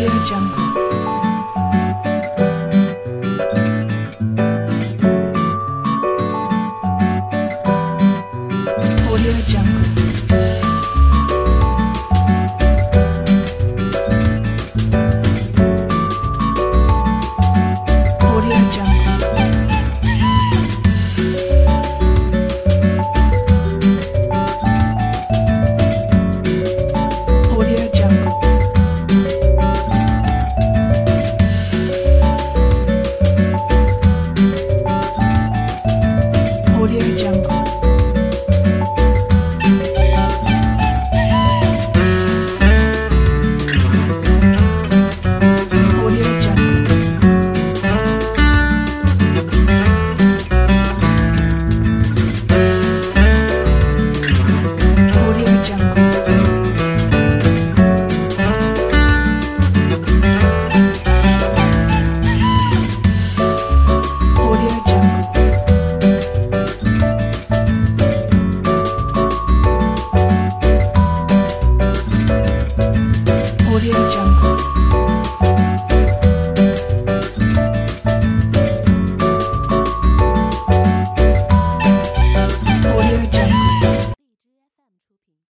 [0.00, 0.69] 有一张